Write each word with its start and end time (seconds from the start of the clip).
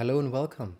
Hello 0.00 0.18
and 0.18 0.32
welcome. 0.32 0.78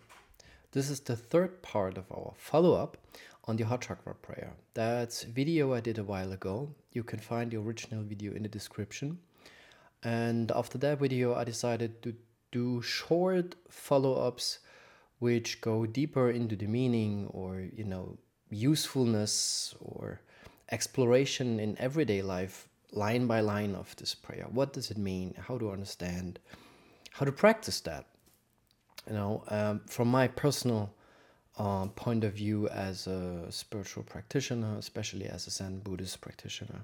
This 0.71 0.89
is 0.89 0.99
the 0.99 1.15
third 1.15 1.61
part 1.61 1.95
of 1.95 2.11
our 2.11 2.33
follow 2.37 2.73
up 2.73 2.97
on 3.45 3.55
the 3.55 3.63
Heart 3.63 3.81
Chakra 3.81 4.15
prayer. 4.15 4.53
That's 4.73 5.21
video 5.21 5.75
I 5.75 5.79
did 5.79 5.99
a 5.99 6.03
while 6.03 6.31
ago. 6.31 6.73
You 6.91 7.03
can 7.03 7.19
find 7.19 7.51
the 7.51 7.57
original 7.57 8.01
video 8.01 8.33
in 8.33 8.41
the 8.41 8.49
description. 8.49 9.19
And 10.01 10.51
after 10.51 10.79
that 10.79 10.97
video, 10.97 11.35
I 11.35 11.43
decided 11.43 12.01
to 12.01 12.15
do 12.51 12.81
short 12.81 13.53
follow 13.69 14.15
ups 14.15 14.57
which 15.19 15.61
go 15.61 15.85
deeper 15.85 16.31
into 16.31 16.55
the 16.55 16.65
meaning 16.65 17.27
or, 17.29 17.59
you 17.59 17.83
know, 17.83 18.17
usefulness 18.49 19.75
or 19.79 20.19
exploration 20.71 21.59
in 21.59 21.77
everyday 21.77 22.23
life, 22.23 22.67
line 22.91 23.27
by 23.27 23.41
line 23.41 23.75
of 23.75 23.95
this 23.97 24.15
prayer. 24.15 24.47
What 24.49 24.73
does 24.73 24.89
it 24.89 24.97
mean? 24.97 25.35
How 25.37 25.59
to 25.59 25.69
understand? 25.69 26.39
How 27.11 27.27
to 27.27 27.31
practice 27.31 27.81
that? 27.81 28.07
You 29.07 29.13
know, 29.13 29.43
um, 29.47 29.81
from 29.87 30.09
my 30.09 30.27
personal 30.27 30.93
uh, 31.57 31.87
point 31.87 32.23
of 32.23 32.33
view 32.33 32.67
as 32.69 33.07
a 33.07 33.51
spiritual 33.51 34.03
practitioner, 34.03 34.75
especially 34.77 35.25
as 35.25 35.47
a 35.47 35.51
Zen 35.51 35.79
Buddhist 35.79 36.21
practitioner. 36.21 36.81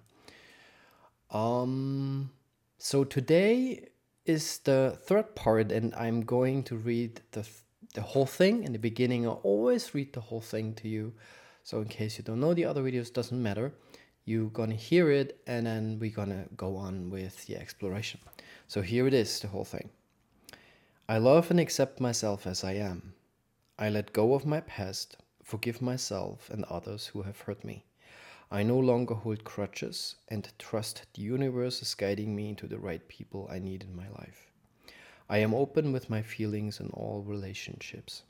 Um, 1.31 2.31
so 2.77 3.03
today 3.03 3.89
is 4.25 4.59
the 4.59 4.98
third 5.05 5.35
part, 5.35 5.72
and 5.72 5.94
I'm 5.95 6.22
going 6.22 6.63
to 6.63 6.75
read 6.75 7.22
the 7.31 7.48
the 7.94 8.02
whole 8.02 8.25
thing 8.25 8.63
in 8.63 8.73
the 8.73 8.80
beginning. 8.80 9.25
I 9.25 9.31
always 9.31 9.95
read 9.95 10.13
the 10.13 10.22
whole 10.22 10.41
thing 10.41 10.73
to 10.75 10.88
you, 10.88 11.13
so 11.63 11.81
in 11.81 11.88
case 11.88 12.17
you 12.17 12.23
don't 12.23 12.39
know 12.39 12.53
the 12.53 12.66
other 12.66 12.84
videos, 12.84 13.11
doesn't 13.11 13.41
matter. 13.41 13.73
You're 14.25 14.49
gonna 14.49 14.75
hear 14.75 15.09
it, 15.09 15.39
and 15.47 15.66
then 15.66 15.97
we're 15.99 16.11
gonna 16.11 16.45
go 16.55 16.75
on 16.75 17.09
with 17.09 17.45
the 17.45 17.55
exploration. 17.55 18.20
So 18.67 18.81
here 18.81 19.08
it 19.08 19.13
is, 19.13 19.39
the 19.39 19.47
whole 19.47 19.66
thing. 19.66 19.89
I 21.09 21.20
love 21.20 21.49
and 21.49 21.57
accept 21.57 22.02
myself 22.02 22.45
as 22.45 22.66
I 22.66 22.73
am. 22.73 23.13
I 23.79 23.89
let 23.89 24.11
go 24.11 24.34
of 24.34 24.45
my 24.45 24.59
past, 24.59 25.16
forgive 25.41 25.81
myself 25.81 26.49
and 26.49 26.66
others 26.66 27.08
who 27.08 27.22
have 27.22 27.39
hurt 27.39 27.64
me. 27.64 27.86
I 28.52 28.64
no 28.64 28.77
longer 28.77 29.14
hold 29.14 29.45
crutches 29.45 30.16
and 30.27 30.52
trust 30.59 31.05
the 31.14 31.22
universe 31.22 31.81
is 31.81 31.95
guiding 31.95 32.36
me 32.36 32.49
into 32.49 32.67
the 32.67 32.77
right 32.77 33.08
people 33.08 33.47
I 33.49 33.58
need 33.58 33.83
in 33.83 33.95
my 33.95 34.09
life. 34.09 34.52
I 35.30 35.38
am 35.38 35.53
open 35.53 35.94
with 35.94 36.09
my 36.09 36.22
feelings 36.22 36.81
in 36.81 36.89
all 36.89 37.21
relationships. 37.21 38.23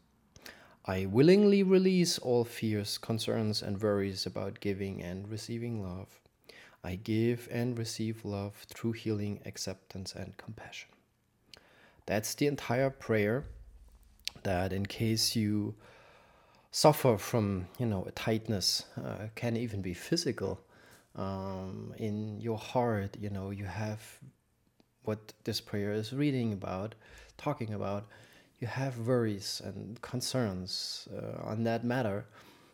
I 0.86 1.08
willingly 1.08 1.64
release 1.64 2.20
all 2.20 2.46
fears, 2.46 3.00
concerns, 3.00 3.64
and 3.64 3.82
worries 3.82 4.28
about 4.28 4.60
giving 4.60 5.02
and 5.02 5.28
receiving 5.28 5.82
love. 5.82 6.20
I 6.84 6.98
give 6.98 7.50
and 7.52 7.76
receive 7.76 8.24
love 8.24 8.54
through 8.70 8.92
healing, 8.92 9.42
acceptance, 9.48 10.14
and 10.14 10.38
compassion. 10.38 10.90
That's 12.08 12.34
the 12.34 12.48
entire 12.48 12.90
prayer. 12.90 13.46
That 14.44 14.74
in 14.74 14.86
case 14.86 15.36
you 15.36 15.76
suffer 16.72 17.18
from, 17.18 17.68
you 17.80 17.86
know, 17.86 18.06
a 18.08 18.12
tightness, 18.12 18.86
uh, 18.98 19.28
can 19.36 19.56
even 19.56 19.82
be 19.82 19.94
physical 19.94 20.60
um, 21.18 21.94
in 21.98 22.40
your 22.40 22.58
heart, 22.58 23.18
you 23.20 23.30
know, 23.30 23.50
you 23.50 23.66
have 23.66 24.02
what 25.04 25.34
this 25.44 25.60
prayer 25.60 25.92
is 25.94 26.14
reading 26.14 26.54
about, 26.54 26.96
talking 27.38 27.74
about. 27.74 28.08
You 28.60 28.68
have 28.68 29.00
worries 29.00 29.62
and 29.64 30.02
concerns 30.02 31.08
uh, 31.16 31.50
on 31.50 31.64
that 31.64 31.84
matter. 31.84 32.26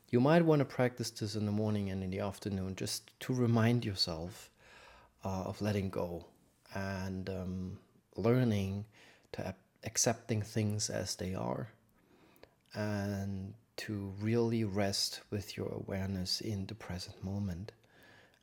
You 0.10 0.20
might 0.20 0.44
want 0.44 0.60
to 0.60 0.66
practice 0.66 1.10
this 1.10 1.36
in 1.36 1.46
the 1.46 1.52
morning 1.52 1.90
and 1.90 2.04
in 2.04 2.10
the 2.10 2.20
afternoon 2.20 2.76
just 2.76 3.18
to 3.22 3.34
remind 3.34 3.84
yourself 3.84 4.50
uh, 5.26 5.44
of 5.44 5.62
letting 5.62 5.90
go 5.90 6.26
and 6.76 7.30
um, 7.30 7.80
learning 8.16 8.86
to 9.34 9.56
accepting 9.84 10.42
things 10.42 10.90
as 10.90 11.16
they 11.16 11.36
are 11.36 11.70
and 12.74 13.54
to 13.76 14.14
really 14.20 14.64
rest 14.64 15.22
with 15.30 15.58
your 15.58 15.70
awareness 15.70 16.42
in 16.42 16.66
the 16.68 16.76
present 16.76 17.24
moment 17.24 17.72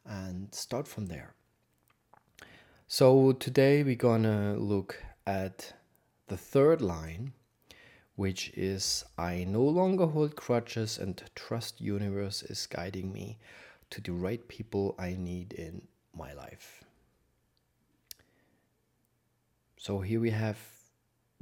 and 0.04 0.54
start 0.54 0.86
from 0.86 1.06
there. 1.06 1.34
So, 2.88 3.32
today 3.32 3.82
we're 3.82 3.94
gonna 3.94 4.56
look 4.56 5.02
at 5.26 5.72
the 6.26 6.36
third 6.36 6.80
line, 6.80 7.32
which 8.16 8.50
is 8.56 9.04
I 9.16 9.44
no 9.44 9.62
longer 9.62 10.06
hold 10.06 10.34
crutches 10.34 10.98
and 10.98 11.22
trust 11.34 11.80
universe 11.80 12.42
is 12.42 12.66
guiding 12.66 13.12
me 13.12 13.38
to 13.90 14.00
the 14.00 14.12
right 14.12 14.46
people 14.48 14.94
I 14.98 15.16
need 15.18 15.52
in 15.52 15.86
my 16.16 16.32
life. 16.32 16.84
So 19.76 20.00
here 20.00 20.20
we 20.20 20.30
have 20.30 20.58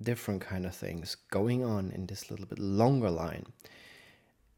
different 0.01 0.41
kind 0.41 0.65
of 0.65 0.75
things 0.75 1.17
going 1.31 1.65
on 1.65 1.91
in 1.91 2.07
this 2.07 2.31
little 2.31 2.47
bit 2.47 2.59
longer 2.59 3.11
line. 3.11 3.47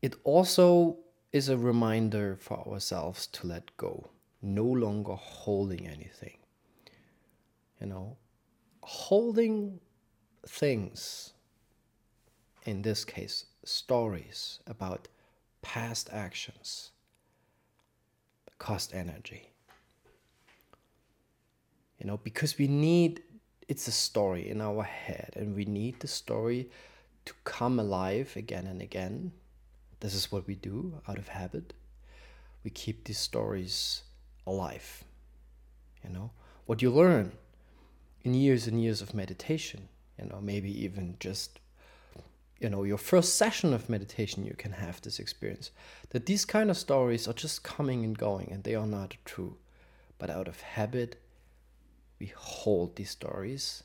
It 0.02 0.14
also 0.24 0.98
is 1.32 1.48
a 1.48 1.56
reminder 1.56 2.36
for 2.40 2.66
ourselves 2.66 3.26
to 3.28 3.46
let 3.46 3.76
go, 3.76 4.10
no 4.42 4.64
longer 4.64 5.14
holding 5.14 5.86
anything. 5.86 6.38
You 7.80 7.86
know, 7.86 8.16
holding 8.82 9.80
things, 10.46 11.32
in 12.64 12.82
this 12.82 13.04
case, 13.04 13.46
stories 13.64 14.60
about 14.66 15.08
past 15.62 16.10
actions, 16.12 16.90
cost 18.58 18.94
energy. 18.94 19.50
You 21.98 22.06
know, 22.06 22.18
because 22.18 22.58
we 22.58 22.66
need 22.66 23.22
it's 23.70 23.86
a 23.86 23.92
story 23.92 24.48
in 24.48 24.60
our 24.60 24.82
head 24.82 25.32
and 25.36 25.54
we 25.54 25.64
need 25.64 26.00
the 26.00 26.08
story 26.08 26.68
to 27.24 27.32
come 27.44 27.78
alive 27.78 28.32
again 28.34 28.66
and 28.66 28.82
again. 28.82 29.30
This 30.00 30.14
is 30.14 30.32
what 30.32 30.46
we 30.46 30.56
do 30.56 31.00
out 31.08 31.18
of 31.18 31.28
habit. 31.28 31.72
We 32.64 32.70
keep 32.70 33.04
these 33.04 33.18
stories 33.18 34.02
alive 34.46 35.04
you 36.02 36.10
know? 36.10 36.30
What 36.66 36.82
you 36.82 36.90
learn 36.90 37.32
in 38.22 38.34
years 38.34 38.66
and 38.66 38.82
years 38.82 39.00
of 39.00 39.14
meditation 39.14 39.88
you 40.18 40.26
know 40.28 40.40
maybe 40.42 40.70
even 40.84 41.16
just 41.18 41.58
you 42.60 42.68
know 42.68 42.82
your 42.82 42.98
first 42.98 43.36
session 43.36 43.72
of 43.72 43.88
meditation 43.88 44.44
you 44.44 44.54
can 44.56 44.72
have 44.72 45.00
this 45.00 45.18
experience. 45.18 45.70
That 46.10 46.26
these 46.26 46.44
kind 46.44 46.70
of 46.70 46.76
stories 46.76 47.26
are 47.26 47.32
just 47.32 47.62
coming 47.62 48.04
and 48.04 48.16
going 48.16 48.50
and 48.52 48.64
they 48.64 48.74
are 48.74 48.86
not 48.86 49.16
true. 49.24 49.56
But 50.18 50.30
out 50.30 50.48
of 50.48 50.60
habit 50.60 51.16
we 52.20 52.32
hold 52.36 52.94
these 52.94 53.10
stories 53.10 53.82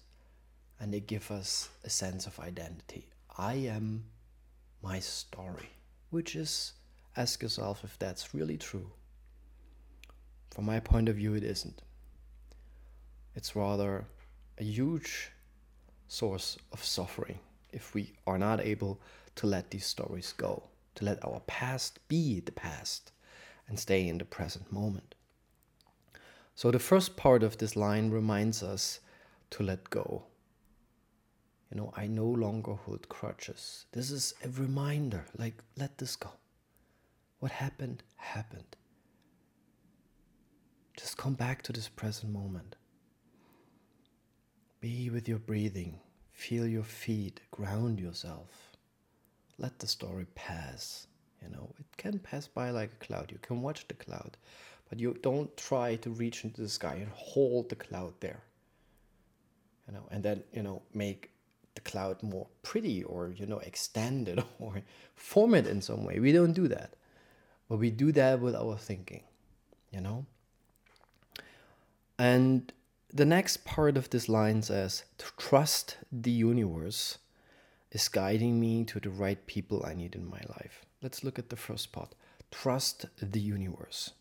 and 0.79 0.93
they 0.93 0.99
give 0.99 1.31
us 1.31 1.69
a 1.83 1.89
sense 1.89 2.27
of 2.27 2.39
identity. 2.39 3.07
I 3.37 3.53
am 3.53 4.03
my 4.83 4.99
story, 4.99 5.69
which 6.09 6.35
is 6.35 6.73
ask 7.15 7.41
yourself 7.41 7.83
if 7.83 7.97
that's 7.97 8.33
really 8.33 8.57
true. 8.57 8.91
From 10.51 10.65
my 10.65 10.79
point 10.79 11.09
of 11.09 11.15
view, 11.15 11.33
it 11.33 11.43
isn't. 11.43 11.81
It's 13.35 13.55
rather 13.55 14.05
a 14.57 14.63
huge 14.63 15.31
source 16.07 16.57
of 16.71 16.83
suffering 16.83 17.39
if 17.71 17.93
we 17.93 18.13
are 18.27 18.37
not 18.37 18.61
able 18.61 18.99
to 19.35 19.47
let 19.47 19.71
these 19.71 19.85
stories 19.85 20.33
go, 20.33 20.63
to 20.95 21.05
let 21.05 21.23
our 21.25 21.41
past 21.47 21.99
be 22.07 22.41
the 22.41 22.51
past 22.51 23.11
and 23.67 23.79
stay 23.79 24.07
in 24.07 24.17
the 24.17 24.25
present 24.25 24.71
moment. 24.71 25.14
So 26.55 26.71
the 26.71 26.79
first 26.79 27.17
part 27.17 27.43
of 27.43 27.57
this 27.57 27.75
line 27.75 28.09
reminds 28.09 28.63
us 28.63 29.01
to 29.51 29.63
let 29.63 29.89
go. 29.89 30.23
You 31.69 31.77
know, 31.77 31.93
I 31.97 32.07
no 32.07 32.25
longer 32.25 32.73
hold 32.73 33.09
crutches. 33.09 33.85
This 33.91 34.09
is 34.09 34.33
a 34.43 34.49
reminder 34.49 35.25
like, 35.37 35.61
let 35.77 35.97
this 35.97 36.15
go. 36.15 36.29
What 37.39 37.51
happened, 37.51 38.03
happened. 38.15 38.77
Just 40.95 41.17
come 41.17 41.33
back 41.33 41.61
to 41.63 41.73
this 41.73 41.89
present 41.89 42.31
moment. 42.31 42.77
Be 44.79 45.09
with 45.09 45.27
your 45.27 45.39
breathing. 45.39 45.99
Feel 46.31 46.65
your 46.65 46.83
feet. 46.83 47.41
Ground 47.51 47.99
yourself. 47.99 48.77
Let 49.57 49.79
the 49.79 49.87
story 49.87 50.25
pass. 50.35 51.07
You 51.41 51.49
know, 51.49 51.73
it 51.77 51.85
can 51.97 52.19
pass 52.19 52.47
by 52.47 52.69
like 52.69 52.91
a 52.93 53.05
cloud. 53.05 53.31
You 53.31 53.39
can 53.41 53.61
watch 53.61 53.87
the 53.87 53.93
cloud, 53.93 54.37
but 54.89 54.99
you 54.99 55.17
don't 55.21 55.55
try 55.57 55.95
to 55.95 56.09
reach 56.09 56.43
into 56.43 56.61
the 56.61 56.69
sky 56.69 56.95
and 56.95 57.11
hold 57.13 57.69
the 57.69 57.75
cloud 57.75 58.13
there 58.19 58.41
you 59.87 59.93
know 59.93 60.03
and 60.11 60.23
then 60.23 60.43
you 60.53 60.63
know 60.63 60.81
make 60.93 61.31
the 61.75 61.81
cloud 61.81 62.21
more 62.23 62.47
pretty 62.63 63.03
or 63.03 63.33
you 63.35 63.45
know 63.45 63.59
extend 63.59 64.27
it 64.27 64.39
or 64.59 64.81
form 65.15 65.53
it 65.53 65.67
in 65.67 65.81
some 65.81 66.05
way. 66.05 66.19
We 66.19 66.31
don't 66.31 66.53
do 66.53 66.67
that. 66.69 66.93
But 67.67 67.79
we 67.79 67.91
do 67.91 68.11
that 68.13 68.39
with 68.39 68.55
our 68.55 68.77
thinking 68.77 69.23
you 69.95 70.01
know? 70.01 70.25
And 72.19 72.71
the 73.13 73.25
next 73.25 73.63
part 73.65 73.97
of 73.97 74.09
this 74.09 74.27
line 74.27 74.61
says 74.61 75.03
to 75.17 75.25
trust 75.37 75.97
the 76.11 76.31
universe 76.31 77.17
is 77.91 78.09
guiding 78.09 78.59
me 78.59 78.83
to 78.83 78.99
the 78.99 79.09
right 79.09 79.45
people 79.47 79.85
i 79.85 79.93
need 79.93 80.15
in 80.15 80.29
my 80.29 80.41
life. 80.49 80.85
Let's 81.01 81.23
look 81.23 81.39
at 81.39 81.49
the 81.49 81.55
first 81.55 81.91
part. 81.91 82.13
Trust 82.51 83.05
the 83.21 83.39
universe 83.39 84.11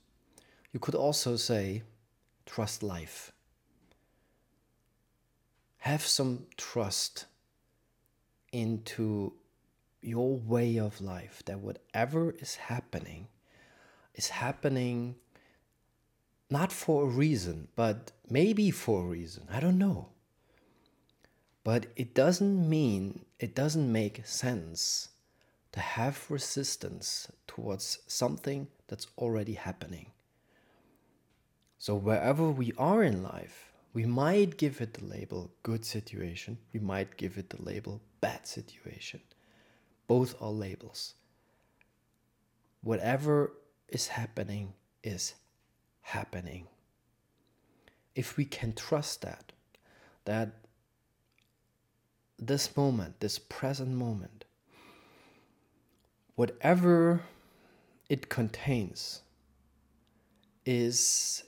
you 0.74 0.80
could 0.80 0.96
also 0.96 1.36
say, 1.36 1.84
trust 2.46 2.82
life. 2.82 3.30
Have 5.78 6.02
some 6.02 6.46
trust 6.56 7.26
into 8.52 9.34
your 10.02 10.36
way 10.36 10.78
of 10.78 11.00
life 11.00 11.42
that 11.46 11.60
whatever 11.60 12.34
is 12.40 12.56
happening 12.56 13.28
is 14.16 14.28
happening 14.30 15.14
not 16.50 16.72
for 16.72 17.04
a 17.04 17.06
reason, 17.06 17.68
but 17.76 18.10
maybe 18.28 18.72
for 18.72 19.02
a 19.02 19.08
reason. 19.08 19.46
I 19.50 19.60
don't 19.60 19.78
know. 19.78 20.08
But 21.62 21.86
it 21.94 22.14
doesn't 22.14 22.68
mean, 22.68 23.24
it 23.38 23.54
doesn't 23.54 23.90
make 23.92 24.26
sense 24.26 25.10
to 25.70 25.78
have 25.78 26.26
resistance 26.28 27.30
towards 27.46 28.00
something 28.08 28.66
that's 28.88 29.06
already 29.16 29.54
happening. 29.54 30.10
So, 31.84 31.94
wherever 31.96 32.50
we 32.50 32.72
are 32.78 33.02
in 33.02 33.22
life, 33.22 33.70
we 33.92 34.06
might 34.06 34.56
give 34.56 34.80
it 34.80 34.94
the 34.94 35.04
label 35.04 35.50
good 35.62 35.84
situation, 35.84 36.56
we 36.72 36.80
might 36.80 37.18
give 37.18 37.36
it 37.36 37.50
the 37.50 37.60
label 37.60 38.00
bad 38.22 38.46
situation. 38.46 39.20
Both 40.06 40.34
are 40.40 40.50
labels. 40.50 41.12
Whatever 42.80 43.52
is 43.86 44.06
happening 44.06 44.72
is 45.02 45.34
happening. 46.00 46.68
If 48.14 48.38
we 48.38 48.46
can 48.46 48.72
trust 48.72 49.20
that, 49.20 49.52
that 50.24 50.52
this 52.38 52.74
moment, 52.78 53.20
this 53.20 53.38
present 53.38 53.90
moment, 53.90 54.46
whatever 56.34 57.20
it 58.08 58.30
contains, 58.30 59.20
is 60.64 61.44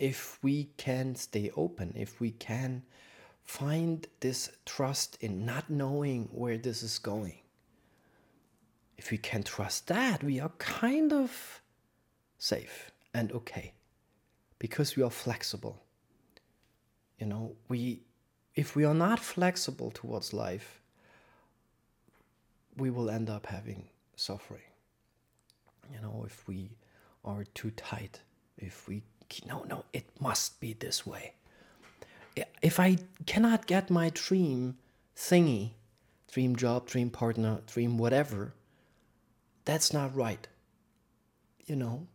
if 0.00 0.38
we 0.42 0.70
can 0.78 1.14
stay 1.14 1.52
open, 1.54 1.92
if 1.94 2.20
we 2.20 2.30
can 2.30 2.82
find 3.44 4.06
this 4.20 4.50
trust 4.64 5.18
in 5.20 5.44
not 5.44 5.68
knowing 5.68 6.26
where 6.32 6.56
this 6.56 6.82
is 6.82 6.98
going. 6.98 7.38
If 8.96 9.10
we 9.10 9.18
can 9.18 9.42
trust 9.42 9.88
that, 9.88 10.24
we 10.24 10.40
are 10.40 10.52
kind 10.58 11.12
of 11.12 11.60
safe 12.38 12.90
and 13.12 13.30
okay 13.32 13.74
because 14.58 14.96
we 14.96 15.02
are 15.02 15.10
flexible. 15.10 15.82
You 17.18 17.26
know, 17.26 17.56
we 17.68 18.02
if 18.54 18.74
we 18.74 18.84
are 18.84 18.94
not 18.94 19.20
flexible 19.20 19.90
towards 19.90 20.32
life, 20.32 20.80
we 22.76 22.88
will 22.88 23.10
end 23.10 23.28
up 23.28 23.46
having 23.46 23.88
suffering. 24.16 24.70
You 25.92 26.00
know, 26.00 26.24
if 26.26 26.48
we 26.48 26.70
are 27.22 27.44
too 27.52 27.70
tight, 27.72 28.20
if 28.56 28.88
we 28.88 29.02
no 29.46 29.64
no, 29.68 29.84
it 29.92 30.06
must 30.20 30.60
be 30.60 30.72
this 30.72 31.06
way. 31.06 31.34
If 32.62 32.78
I 32.78 32.98
cannot 33.26 33.66
get 33.66 33.90
my 33.90 34.10
dream 34.14 34.76
thingy, 35.16 35.70
dream 36.32 36.56
job, 36.56 36.86
dream 36.86 37.10
partner, 37.10 37.60
dream 37.66 37.98
whatever, 37.98 38.54
that's 39.64 39.92
not 39.92 40.14
right. 40.14 40.46
You 41.66 41.76
know, 41.76 42.06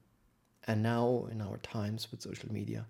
and 0.67 0.81
now, 0.81 1.27
in 1.31 1.41
our 1.41 1.57
times 1.57 2.09
with 2.11 2.21
social 2.21 2.51
media 2.51 2.85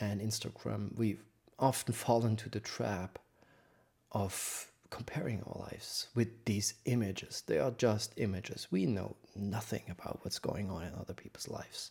and 0.00 0.20
Instagram, 0.20 0.96
we've 0.96 1.22
often 1.58 1.94
fallen 1.94 2.30
into 2.30 2.48
the 2.48 2.60
trap 2.60 3.18
of 4.12 4.70
comparing 4.90 5.42
our 5.42 5.60
lives 5.70 6.08
with 6.14 6.44
these 6.44 6.74
images. 6.84 7.42
They 7.46 7.58
are 7.58 7.70
just 7.72 8.12
images. 8.16 8.68
We 8.70 8.86
know 8.86 9.16
nothing 9.34 9.82
about 9.88 10.20
what's 10.22 10.38
going 10.38 10.70
on 10.70 10.82
in 10.84 10.94
other 10.94 11.14
people's 11.14 11.48
lives 11.48 11.90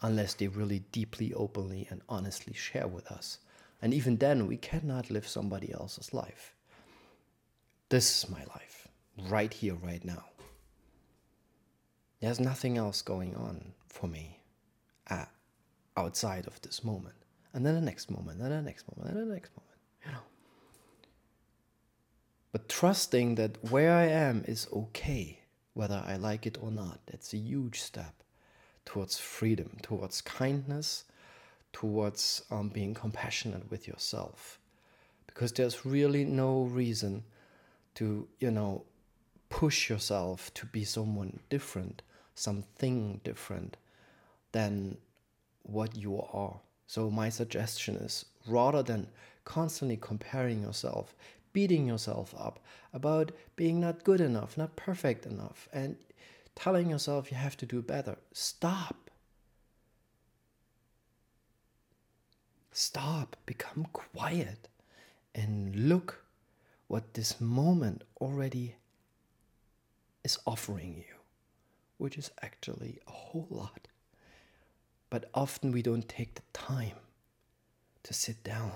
unless 0.00 0.34
they 0.34 0.48
really 0.48 0.80
deeply, 0.92 1.32
openly, 1.34 1.86
and 1.90 2.02
honestly 2.08 2.52
share 2.52 2.86
with 2.86 3.10
us. 3.10 3.38
And 3.80 3.92
even 3.92 4.16
then, 4.16 4.46
we 4.46 4.56
cannot 4.56 5.10
live 5.10 5.26
somebody 5.26 5.72
else's 5.72 6.14
life. 6.14 6.54
This 7.88 8.24
is 8.24 8.30
my 8.30 8.42
life, 8.44 8.88
right 9.28 9.52
here, 9.52 9.74
right 9.74 10.04
now. 10.04 10.24
There's 12.20 12.40
nothing 12.40 12.78
else 12.78 13.02
going 13.02 13.34
on 13.36 13.72
for 13.88 14.06
me 14.06 14.40
uh, 15.10 15.26
outside 15.96 16.46
of 16.46 16.60
this 16.62 16.82
moment. 16.82 17.14
And 17.52 17.64
then 17.64 17.74
the 17.74 17.80
next 17.80 18.10
moment, 18.10 18.40
and 18.40 18.50
the 18.50 18.62
next 18.62 18.86
moment, 18.88 19.14
and 19.16 19.30
the 19.30 19.34
next 19.34 19.52
moment, 19.56 19.78
you 20.04 20.12
know. 20.12 20.24
But 22.52 22.68
trusting 22.68 23.34
that 23.36 23.70
where 23.70 23.92
I 23.92 24.06
am 24.06 24.44
is 24.48 24.66
okay, 24.72 25.40
whether 25.74 26.02
I 26.06 26.16
like 26.16 26.46
it 26.46 26.58
or 26.60 26.70
not, 26.70 27.00
that's 27.06 27.32
a 27.32 27.36
huge 27.36 27.80
step 27.80 28.23
towards 28.84 29.18
freedom, 29.18 29.76
towards 29.82 30.20
kindness, 30.20 31.04
towards 31.72 32.42
um, 32.50 32.68
being 32.68 32.94
compassionate 32.94 33.70
with 33.70 33.88
yourself. 33.88 34.58
Because 35.26 35.52
there's 35.52 35.84
really 35.84 36.24
no 36.24 36.62
reason 36.62 37.24
to, 37.96 38.28
you 38.38 38.50
know, 38.50 38.84
push 39.48 39.88
yourself 39.88 40.52
to 40.54 40.66
be 40.66 40.84
someone 40.84 41.40
different, 41.50 42.02
something 42.34 43.20
different 43.24 43.76
than 44.52 44.96
what 45.62 45.96
you 45.96 46.20
are. 46.32 46.60
So, 46.86 47.10
my 47.10 47.28
suggestion 47.28 47.96
is 47.96 48.24
rather 48.46 48.82
than 48.82 49.08
constantly 49.44 49.96
comparing 49.96 50.62
yourself, 50.62 51.14
beating 51.52 51.86
yourself 51.86 52.34
up 52.38 52.60
about 52.92 53.32
being 53.56 53.80
not 53.80 54.04
good 54.04 54.20
enough, 54.20 54.56
not 54.56 54.76
perfect 54.76 55.26
enough, 55.26 55.68
and 55.72 55.96
telling 56.56 56.90
yourself 56.90 57.30
you 57.30 57.36
have 57.36 57.56
to 57.58 57.66
do 57.66 57.82
better, 57.82 58.16
stop. 58.32 59.10
Stop, 62.72 63.36
become 63.46 63.86
quiet, 63.92 64.68
and 65.34 65.74
look 65.88 66.24
what 66.88 67.14
this 67.14 67.40
moment 67.40 68.02
already 68.20 68.76
is 70.24 70.38
offering 70.46 70.96
you, 70.96 71.14
which 71.98 72.18
is 72.18 72.30
actually 72.42 72.98
a 73.06 73.12
whole 73.12 73.46
lot. 73.50 73.86
But 75.08 75.30
often 75.34 75.70
we 75.70 75.82
don't 75.82 76.08
take 76.08 76.34
the 76.34 76.42
time 76.52 76.96
to 78.02 78.12
sit 78.12 78.42
down 78.42 78.72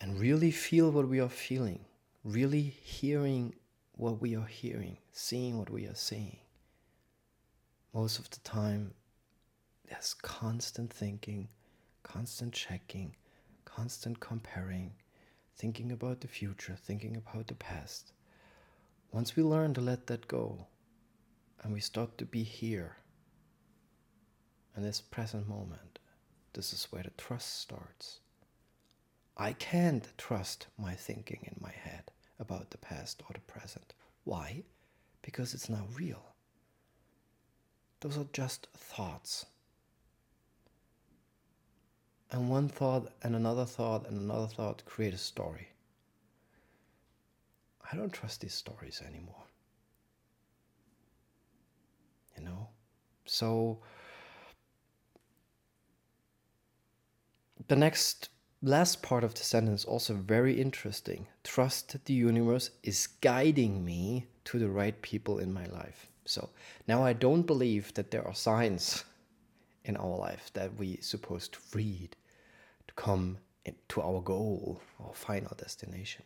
and 0.00 0.20
really 0.20 0.50
feel 0.50 0.90
what 0.90 1.08
we 1.08 1.20
are 1.20 1.28
feeling, 1.28 1.80
really 2.22 2.62
hearing 2.62 3.54
what 3.98 4.20
we 4.20 4.36
are 4.36 4.46
hearing, 4.46 4.96
seeing 5.12 5.58
what 5.58 5.68
we 5.68 5.84
are 5.84 5.94
seeing. 5.94 6.38
Most 7.92 8.20
of 8.20 8.30
the 8.30 8.38
time, 8.38 8.94
there's 9.90 10.14
constant 10.14 10.92
thinking, 10.92 11.48
constant 12.04 12.52
checking, 12.52 13.16
constant 13.64 14.20
comparing, 14.20 14.92
thinking 15.56 15.90
about 15.90 16.20
the 16.20 16.28
future, 16.28 16.76
thinking 16.80 17.16
about 17.16 17.48
the 17.48 17.56
past. 17.56 18.12
Once 19.10 19.34
we 19.34 19.42
learn 19.42 19.74
to 19.74 19.80
let 19.80 20.06
that 20.06 20.28
go 20.28 20.68
and 21.64 21.72
we 21.72 21.80
start 21.80 22.16
to 22.18 22.24
be 22.24 22.44
here, 22.44 22.98
in 24.76 24.84
this 24.84 25.00
present 25.00 25.48
moment, 25.48 25.98
this 26.52 26.72
is 26.72 26.86
where 26.92 27.02
the 27.02 27.10
trust 27.18 27.58
starts. 27.58 28.20
I 29.36 29.54
can't 29.54 30.06
trust 30.16 30.68
my 30.78 30.94
thinking 30.94 31.40
in 31.42 31.56
my 31.60 31.72
head 31.72 32.12
about 32.38 32.70
the 32.70 32.78
past 32.78 33.22
or 33.28 33.32
the 33.34 33.40
present. 33.40 33.94
Why? 34.24 34.62
Because 35.22 35.54
it's 35.54 35.68
not 35.68 35.86
real. 35.94 36.22
Those 38.00 38.16
are 38.16 38.26
just 38.32 38.68
thoughts. 38.74 39.46
And 42.30 42.50
one 42.50 42.68
thought 42.68 43.12
and 43.22 43.34
another 43.34 43.64
thought 43.64 44.06
and 44.06 44.20
another 44.20 44.46
thought 44.46 44.84
create 44.84 45.14
a 45.14 45.18
story. 45.18 45.68
I 47.90 47.96
don't 47.96 48.12
trust 48.12 48.42
these 48.42 48.54
stories 48.54 49.02
anymore. 49.06 49.44
You 52.36 52.44
know? 52.44 52.68
So, 53.24 53.78
the 57.66 57.76
next 57.76 58.28
last 58.62 59.02
part 59.02 59.24
of 59.24 59.34
the 59.34 59.42
sentence 59.42 59.84
also 59.84 60.14
very 60.14 60.60
interesting. 60.60 61.26
Trust 61.44 61.96
the 62.04 62.14
universe 62.14 62.70
is 62.82 63.06
guiding 63.20 63.84
me 63.84 64.26
to 64.44 64.58
the 64.58 64.68
right 64.68 65.00
people 65.02 65.38
in 65.38 65.52
my 65.52 65.66
life. 65.66 66.08
So 66.24 66.50
now 66.86 67.04
I 67.04 67.12
don't 67.12 67.42
believe 67.42 67.94
that 67.94 68.10
there 68.10 68.26
are 68.26 68.34
signs 68.34 69.04
in 69.84 69.96
our 69.96 70.16
life 70.16 70.50
that 70.54 70.74
we 70.76 70.98
supposed 71.00 71.52
to 71.52 71.58
read 71.74 72.16
to 72.86 72.94
come 72.94 73.38
to 73.88 74.02
our 74.02 74.20
goal 74.20 74.80
or 74.98 75.14
final 75.14 75.54
destination. 75.56 76.24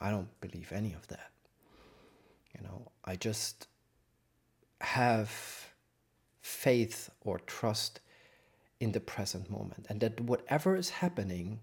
I 0.00 0.10
don't 0.10 0.40
believe 0.40 0.72
any 0.72 0.94
of 0.94 1.06
that. 1.08 1.30
You 2.54 2.62
know, 2.62 2.90
I 3.04 3.16
just 3.16 3.68
have 4.80 5.30
faith 6.40 7.10
or 7.20 7.38
trust 7.40 8.00
in 8.80 8.92
the 8.92 9.00
present 9.00 9.50
moment, 9.50 9.86
and 9.88 10.00
that 10.00 10.20
whatever 10.20 10.76
is 10.76 10.90
happening 10.90 11.60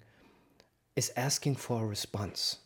is 0.95 1.11
asking 1.15 1.55
for 1.55 1.83
a 1.83 1.87
response. 1.87 2.57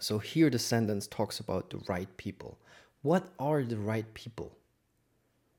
So 0.00 0.18
here 0.18 0.50
the 0.50 0.58
sentence 0.58 1.06
talks 1.06 1.40
about 1.40 1.70
the 1.70 1.78
right 1.88 2.08
people. 2.16 2.58
What 3.02 3.28
are 3.38 3.62
the 3.62 3.76
right 3.76 4.12
people? 4.14 4.52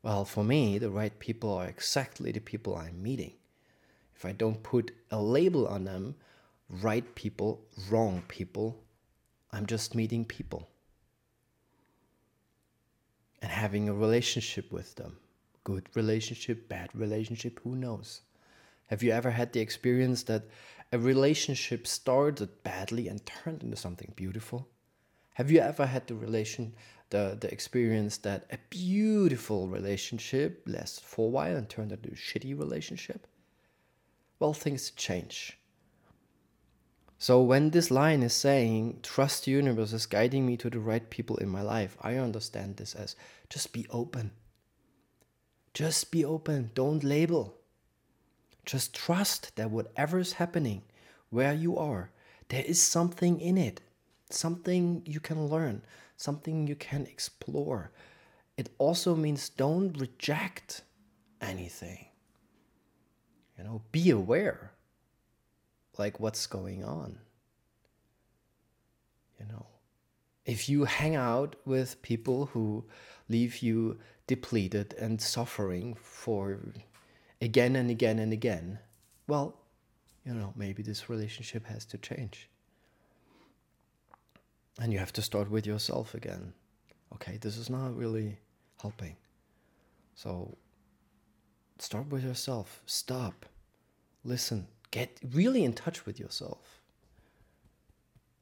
Well, 0.02 0.24
for 0.24 0.44
me, 0.44 0.78
the 0.78 0.90
right 0.90 1.18
people 1.20 1.54
are 1.54 1.68
exactly 1.68 2.32
the 2.32 2.40
people 2.40 2.76
I'm 2.76 3.04
meeting. 3.04 3.34
If 4.16 4.26
I 4.26 4.32
don't 4.32 4.64
put 4.64 4.92
a 5.12 5.22
label 5.22 5.68
on 5.68 5.84
them, 5.84 6.16
right 6.70 7.16
people, 7.16 7.62
wrong 7.90 8.24
people. 8.28 8.78
I'm 9.52 9.66
just 9.66 9.96
meeting 9.96 10.26
people 10.26 10.70
and 13.42 13.52
having 13.52 13.90
a 13.90 13.94
relationship 13.94 14.72
with 14.72 14.96
them. 14.96 15.18
Good 15.70 15.88
relationship, 15.94 16.68
bad 16.68 16.90
relationship, 16.96 17.60
who 17.64 17.76
knows? 17.76 18.22
Have 18.88 19.04
you 19.04 19.12
ever 19.12 19.30
had 19.30 19.54
the 19.54 19.60
experience 19.60 20.24
that 20.24 20.46
a 20.92 20.98
relationship 20.98 21.86
started 21.86 22.64
badly 22.64 23.08
and 23.08 23.24
turned 23.24 23.62
into 23.62 23.76
something 23.76 24.12
beautiful? 24.16 24.68
Have 25.36 25.52
you 25.52 25.60
ever 25.60 25.86
had 25.86 26.08
the 26.08 26.16
relation 26.16 26.74
the, 27.12 27.38
the 27.40 27.52
experience 27.52 28.18
that 28.18 28.48
a 28.52 28.58
beautiful 28.72 29.68
relationship 29.68 30.64
lasted 30.66 31.04
for 31.04 31.28
a 31.28 31.30
while 31.30 31.56
and 31.56 31.70
turned 31.70 31.92
into 31.92 32.10
a 32.10 32.14
shitty 32.14 32.58
relationship? 32.58 33.28
Well, 34.40 34.54
things 34.54 34.90
change. 34.90 35.60
So 37.20 37.44
when 37.44 37.70
this 37.70 37.92
line 37.92 38.24
is 38.24 38.34
saying, 38.34 39.02
trust 39.04 39.46
the 39.46 39.52
universe 39.52 39.94
is 39.94 40.08
guiding 40.08 40.48
me 40.48 40.58
to 40.58 40.72
the 40.72 40.80
right 40.80 41.08
people 41.12 41.38
in 41.38 41.48
my 41.50 41.62
life, 41.62 41.96
I 42.02 42.16
understand 42.16 42.78
this 42.78 42.96
as 42.96 43.16
just 43.52 43.72
be 43.72 43.86
open. 43.92 44.32
Just 45.74 46.12
be 46.12 46.26
open. 46.26 46.72
Don't 46.74 47.04
label. 47.04 47.56
Just 48.66 48.94
trust 48.94 49.56
that 49.56 49.72
whatever 49.72 50.20
is 50.20 50.34
happening 50.34 50.84
where 51.30 51.54
you 51.54 51.78
are, 51.78 52.12
there 52.50 52.64
is 52.66 52.82
something 52.82 53.40
in 53.40 53.58
it, 53.58 53.82
something 54.30 55.02
you 55.06 55.20
can 55.20 55.48
learn, 55.48 55.82
something 56.18 56.68
you 56.68 56.76
can 56.76 57.06
explore. 57.06 57.92
It 58.58 58.70
also 58.78 59.16
means 59.16 59.50
don't 59.50 59.98
reject 60.00 60.82
anything. 61.42 62.08
You 63.58 63.64
know, 63.64 63.82
be 63.92 64.10
aware 64.10 64.72
like 65.98 66.20
what's 66.20 66.48
going 66.48 66.84
on. 66.84 67.20
You 69.40 69.46
know, 69.48 69.68
if 70.46 70.70
you 70.70 70.86
hang 70.86 71.16
out 71.16 71.56
with 71.66 72.02
people 72.02 72.48
who 72.48 72.86
leave 73.28 73.60
you 73.60 74.00
depleted 74.30 74.94
and 75.00 75.20
suffering 75.22 75.96
for 75.96 76.60
again 77.42 77.76
and 77.76 77.90
again 77.90 78.20
and 78.20 78.32
again, 78.32 78.80
well, 79.28 79.56
you 80.26 80.34
know, 80.34 80.54
maybe 80.56 80.84
this 80.84 81.10
relationship 81.10 81.66
has 81.66 81.84
to 81.86 81.98
change. 81.98 82.48
And 84.80 84.94
you 84.94 85.00
have 85.00 85.14
to 85.14 85.22
start 85.22 85.50
with 85.50 85.66
yourself 85.66 86.14
again. 86.14 86.54
Okay, 87.16 87.38
this 87.42 87.58
is 87.58 87.70
not 87.70 87.98
really 87.98 88.38
helping. 88.82 89.16
So 90.16 90.56
start 91.80 92.08
with 92.10 92.24
yourself. 92.24 92.84
Stop. 92.86 93.46
Listen 94.24 94.68
get 94.92 95.20
really 95.34 95.64
in 95.64 95.74
touch 95.74 96.06
with 96.06 96.20
yourself 96.20 96.82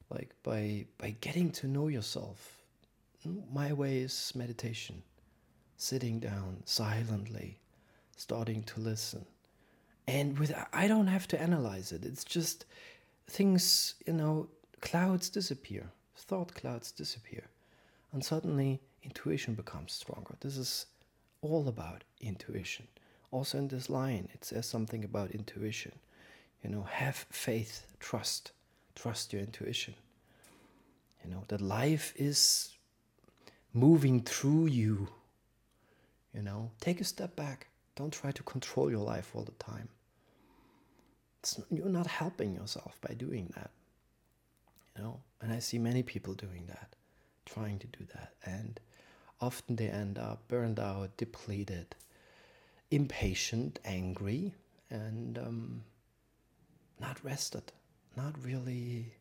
like 0.10 0.34
by 0.44 0.86
by 0.98 1.16
getting 1.22 1.52
to 1.52 1.68
know 1.68 1.88
yourself 1.88 2.64
my 3.52 3.74
way 3.74 3.98
is 3.98 4.32
meditation 4.36 5.04
sitting 5.78 6.20
down 6.20 6.62
silently 6.66 7.60
starting 8.16 8.64
to 8.64 8.80
listen. 8.80 9.26
And 10.08 10.38
with 10.40 10.54
i 10.74 10.88
don't 10.88 11.08
have 11.08 11.28
to 11.30 11.42
analyze 11.42 11.92
it. 11.92 12.04
It's 12.04 12.24
just 12.24 12.66
things 13.28 13.96
you 14.06 14.14
know 14.14 14.48
clouds 14.82 15.30
disappear. 15.30 15.90
Thought 16.16 16.54
clouds 16.56 16.92
disappear. 16.92 17.44
And 18.12 18.24
suddenly 18.24 18.82
intuition 19.04 19.54
becomes 19.54 19.94
stronger. 19.94 20.36
This 20.40 20.58
is 20.58 20.88
all 21.42 21.68
about 21.68 22.04
intuition. 22.20 22.88
Also 23.32 23.58
in 23.58 23.68
this 23.68 23.90
line 23.90 24.30
it 24.34 24.44
says 24.44 24.66
something 24.66 25.04
about 25.04 25.32
intuition. 25.32 25.94
You 26.64 26.72
know, 26.72 26.84
have 26.84 27.26
faith, 27.30 27.86
trust, 28.00 28.52
trust 28.96 29.32
your 29.32 29.42
intuition. 29.42 29.94
You 31.24 31.32
know, 31.32 31.44
that 31.50 31.62
life 31.62 32.14
is 32.16 32.76
moving 33.74 34.22
through 34.22 34.68
you. 34.68 35.10
You 36.38 36.44
know, 36.44 36.70
take 36.80 37.02
a 37.02 37.04
step 37.04 37.36
back. 37.36 37.66
Don't 37.96 38.14
try 38.14 38.32
to 38.32 38.44
control 38.44 38.92
your 38.92 39.04
life 39.04 39.32
all 39.34 39.42
the 39.42 39.54
time. 39.54 39.90
It's, 41.40 41.60
you're 41.72 41.90
not 41.90 42.06
helping 42.06 42.54
yourself 42.54 42.96
by 43.02 43.16
doing 43.16 43.52
that. 43.56 43.72
You 44.96 45.04
know, 45.04 45.20
and 45.42 45.52
I 45.52 45.58
see 45.58 45.80
many 45.80 46.04
people 46.04 46.36
doing 46.36 46.68
that, 46.68 46.96
trying 47.48 47.80
to 47.80 47.88
do 47.88 48.06
that. 48.14 48.34
And 48.46 48.80
often 49.42 49.78
they 49.78 49.88
end 49.88 50.20
up 50.20 50.48
burned 50.48 50.80
out, 50.80 51.18
depleted, 51.18 51.96
impatient, 52.92 53.80
angry, 53.84 54.54
and 54.92 55.40
um, 55.40 55.84
not 57.00 57.18
rested, 57.24 57.72
not 58.16 58.36
really. 58.46 59.12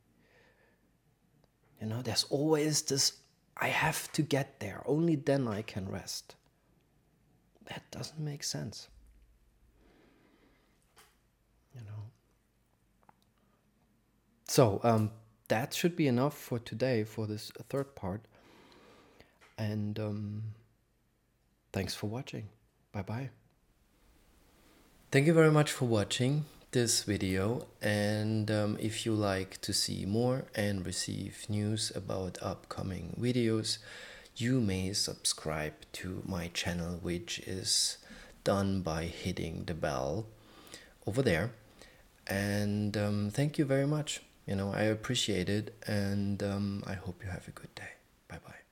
You 1.81 1.87
know, 1.87 2.03
there's 2.03 2.25
always 2.29 2.83
this 2.83 3.15
I 3.57 3.69
have 3.69 4.13
to 4.13 4.21
get 4.21 4.61
there, 4.61 4.83
only 4.85 5.17
then 5.17 5.49
I 5.49 5.63
can 5.63 5.91
rest. 5.91 6.35
That 7.67 7.83
doesn't 7.91 8.19
make 8.19 8.43
sense. 8.43 8.89
You 11.75 11.81
know. 11.83 12.03
So, 14.49 14.81
um, 14.83 15.11
that 15.49 15.75
should 15.75 15.97
be 15.97 16.07
enough 16.07 16.37
for 16.37 16.59
today 16.59 17.05
for 17.05 17.27
this 17.27 17.51
third 17.69 17.95
part. 17.95 18.23
And 19.59 19.99
um, 19.99 20.43
thanks 21.73 21.95
for 21.95 22.07
watching. 22.07 22.49
Bye 22.93 23.03
bye. 23.03 23.31
Thank 25.11 25.27
you 25.27 25.35
very 25.35 25.51
much 25.51 25.73
for 25.73 25.85
watching 25.87 26.45
this 26.73 27.05
video 27.05 27.67
and 27.81 28.51
um, 28.51 28.77
if 28.81 29.07
you 29.07 29.13
like 29.15 29.59
to 29.63 29.73
see 29.73 30.05
more 30.05 30.45
and 30.55 30.85
receive 30.85 31.47
news 31.49 31.93
about 31.95 32.37
upcoming 32.43 33.17
videos 33.19 33.79
you 34.37 34.61
may 34.61 34.93
subscribe 34.93 35.75
to 35.93 36.23
my 36.27 36.49
channel 36.49 36.99
which 37.03 37.39
is 37.41 37.99
done 38.45 38.83
by 38.83 39.05
hitting 39.05 39.65
the 39.65 39.75
bell 39.75 40.27
over 41.07 41.23
there. 41.23 41.51
And 42.27 42.97
um, 42.97 43.31
thank 43.31 43.59
you 43.59 43.65
very 43.65 43.87
much. 43.87 44.23
You 44.47 44.57
know 44.57 44.73
I 44.73 44.83
appreciate 44.83 45.49
it 45.49 45.75
and 45.87 46.43
um, 46.43 46.85
I 46.87 46.95
hope 46.95 47.23
you 47.25 47.31
have 47.31 47.49
a 47.49 47.53
good 47.53 47.75
day. 47.75 47.91
Bye 48.29 48.39
bye 48.45 48.66